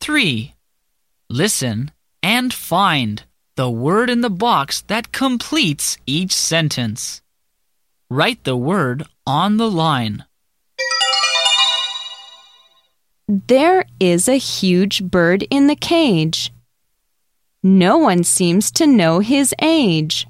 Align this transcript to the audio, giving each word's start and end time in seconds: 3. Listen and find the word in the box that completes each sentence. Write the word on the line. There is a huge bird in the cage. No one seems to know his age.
3. 0.00 0.54
Listen 1.28 1.90
and 2.22 2.52
find 2.52 3.24
the 3.56 3.70
word 3.70 4.08
in 4.08 4.22
the 4.22 4.30
box 4.30 4.80
that 4.82 5.12
completes 5.12 5.98
each 6.06 6.32
sentence. 6.32 7.22
Write 8.08 8.44
the 8.44 8.56
word 8.56 9.06
on 9.26 9.58
the 9.58 9.70
line. 9.70 10.24
There 13.28 13.84
is 14.00 14.28
a 14.28 14.38
huge 14.38 15.04
bird 15.04 15.46
in 15.50 15.66
the 15.66 15.76
cage. 15.76 16.52
No 17.62 17.98
one 17.98 18.24
seems 18.24 18.70
to 18.72 18.86
know 18.86 19.20
his 19.20 19.54
age. 19.60 20.26